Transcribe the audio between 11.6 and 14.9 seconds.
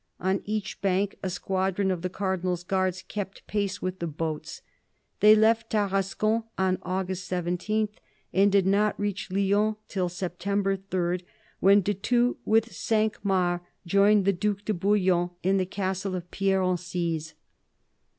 de Thou, with Cinq Mars, joined the Due de